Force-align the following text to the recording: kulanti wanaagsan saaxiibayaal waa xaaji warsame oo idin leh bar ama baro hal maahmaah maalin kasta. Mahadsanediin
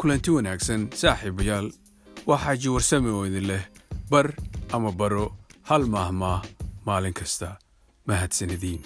kulanti 0.00 0.30
wanaagsan 0.36 0.82
saaxiibayaal 1.00 1.68
waa 2.28 2.38
xaaji 2.44 2.68
warsame 2.74 3.10
oo 3.16 3.24
idin 3.28 3.46
leh 3.50 3.64
bar 4.10 4.26
ama 4.74 4.90
baro 4.92 5.26
hal 5.68 5.84
maahmaah 5.94 6.42
maalin 6.86 7.14
kasta. 7.20 7.48
Mahadsanediin 8.08 8.80